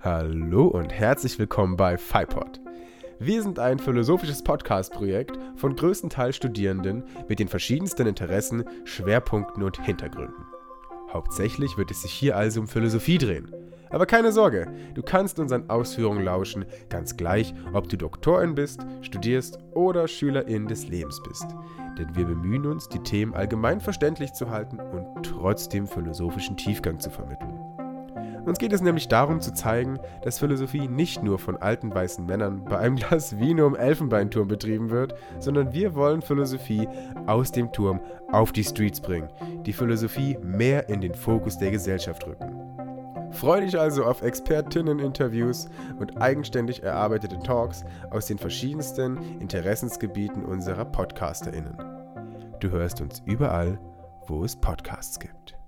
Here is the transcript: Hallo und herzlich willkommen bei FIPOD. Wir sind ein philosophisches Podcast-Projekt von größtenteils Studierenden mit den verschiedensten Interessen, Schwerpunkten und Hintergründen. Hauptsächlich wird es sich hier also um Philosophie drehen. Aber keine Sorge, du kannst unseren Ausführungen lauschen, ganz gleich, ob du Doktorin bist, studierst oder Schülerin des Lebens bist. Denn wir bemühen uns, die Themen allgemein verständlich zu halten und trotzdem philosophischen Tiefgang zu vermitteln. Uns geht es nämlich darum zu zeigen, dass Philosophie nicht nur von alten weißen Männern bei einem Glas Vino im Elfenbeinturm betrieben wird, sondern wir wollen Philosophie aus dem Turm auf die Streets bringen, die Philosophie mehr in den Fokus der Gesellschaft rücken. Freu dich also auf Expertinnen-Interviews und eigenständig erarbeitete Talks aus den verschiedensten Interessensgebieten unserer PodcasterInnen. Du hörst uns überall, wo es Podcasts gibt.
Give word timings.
Hallo 0.00 0.68
und 0.68 0.92
herzlich 0.92 1.40
willkommen 1.40 1.76
bei 1.76 1.98
FIPOD. 1.98 2.60
Wir 3.18 3.42
sind 3.42 3.58
ein 3.58 3.80
philosophisches 3.80 4.44
Podcast-Projekt 4.44 5.36
von 5.56 5.74
größtenteils 5.74 6.36
Studierenden 6.36 7.02
mit 7.28 7.40
den 7.40 7.48
verschiedensten 7.48 8.06
Interessen, 8.06 8.62
Schwerpunkten 8.84 9.64
und 9.64 9.84
Hintergründen. 9.84 10.46
Hauptsächlich 11.12 11.76
wird 11.76 11.90
es 11.90 12.02
sich 12.02 12.12
hier 12.12 12.36
also 12.36 12.60
um 12.60 12.68
Philosophie 12.68 13.18
drehen. 13.18 13.52
Aber 13.90 14.06
keine 14.06 14.30
Sorge, 14.30 14.72
du 14.94 15.02
kannst 15.02 15.40
unseren 15.40 15.68
Ausführungen 15.68 16.22
lauschen, 16.22 16.64
ganz 16.90 17.16
gleich, 17.16 17.52
ob 17.72 17.88
du 17.88 17.96
Doktorin 17.96 18.54
bist, 18.54 18.86
studierst 19.02 19.58
oder 19.72 20.06
Schülerin 20.06 20.68
des 20.68 20.86
Lebens 20.86 21.20
bist. 21.26 21.46
Denn 21.98 22.14
wir 22.14 22.24
bemühen 22.24 22.66
uns, 22.66 22.88
die 22.88 23.00
Themen 23.00 23.34
allgemein 23.34 23.80
verständlich 23.80 24.32
zu 24.32 24.48
halten 24.48 24.78
und 24.78 25.24
trotzdem 25.24 25.88
philosophischen 25.88 26.56
Tiefgang 26.56 27.00
zu 27.00 27.10
vermitteln. 27.10 27.57
Uns 28.48 28.58
geht 28.58 28.72
es 28.72 28.80
nämlich 28.80 29.08
darum 29.08 29.42
zu 29.42 29.52
zeigen, 29.52 29.98
dass 30.22 30.38
Philosophie 30.38 30.88
nicht 30.88 31.22
nur 31.22 31.38
von 31.38 31.58
alten 31.58 31.94
weißen 31.94 32.24
Männern 32.24 32.64
bei 32.64 32.78
einem 32.78 32.96
Glas 32.96 33.38
Vino 33.38 33.66
im 33.66 33.76
Elfenbeinturm 33.76 34.48
betrieben 34.48 34.88
wird, 34.88 35.14
sondern 35.38 35.74
wir 35.74 35.94
wollen 35.94 36.22
Philosophie 36.22 36.88
aus 37.26 37.52
dem 37.52 37.70
Turm 37.72 38.00
auf 38.32 38.52
die 38.52 38.64
Streets 38.64 39.02
bringen, 39.02 39.28
die 39.66 39.74
Philosophie 39.74 40.38
mehr 40.42 40.88
in 40.88 41.02
den 41.02 41.14
Fokus 41.14 41.58
der 41.58 41.70
Gesellschaft 41.70 42.26
rücken. 42.26 42.56
Freu 43.32 43.60
dich 43.60 43.78
also 43.78 44.06
auf 44.06 44.22
Expertinnen-Interviews 44.22 45.68
und 45.98 46.16
eigenständig 46.16 46.82
erarbeitete 46.82 47.38
Talks 47.40 47.84
aus 48.10 48.26
den 48.26 48.38
verschiedensten 48.38 49.18
Interessensgebieten 49.40 50.46
unserer 50.46 50.86
PodcasterInnen. 50.86 51.76
Du 52.60 52.70
hörst 52.70 53.02
uns 53.02 53.22
überall, 53.26 53.78
wo 54.26 54.42
es 54.42 54.56
Podcasts 54.56 55.20
gibt. 55.20 55.58